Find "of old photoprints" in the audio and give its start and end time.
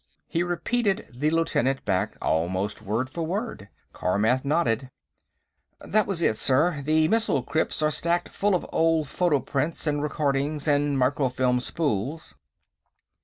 8.55-9.85